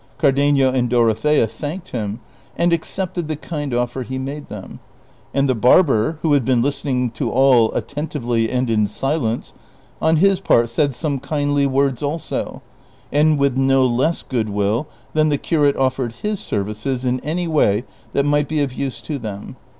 Cardenio 0.17 0.71
and 0.73 0.89
Dorothea 0.89 1.45
thanked 1.45 1.89
him, 1.89 2.21
and 2.57 2.73
accepted 2.73 3.27
the 3.27 3.35
kind 3.35 3.71
offer 3.71 4.01
he 4.01 4.17
made 4.17 4.47
them; 4.49 4.79
and 5.31 5.47
the 5.47 5.55
Ijarber, 5.55 6.17
Avho 6.23 6.33
had 6.33 6.43
been 6.43 6.59
listening 6.63 7.11
to 7.11 7.29
all 7.29 7.71
attentively 7.73 8.49
and 8.49 8.67
in 8.67 8.87
silence, 8.87 9.53
on 10.01 10.15
his 10.15 10.39
part 10.39 10.69
said 10.69 10.95
some 10.95 11.19
kindly 11.19 11.67
words 11.67 12.01
also, 12.01 12.63
and 13.11 13.37
with 13.37 13.55
no 13.55 13.85
less 13.85 14.23
good 14.23 14.49
will 14.49 14.87
than 15.13 15.29
the 15.29 15.37
curate 15.37 15.75
offered 15.75 16.13
his 16.23 16.39
services 16.39 17.05
in 17.05 17.19
any 17.19 17.47
way 17.47 17.83
that 18.13 18.25
might 18.25 18.47
be 18.47 18.59
of 18.63 18.73
use 18.73 19.01
to 19.01 19.19
them. 19.19 19.55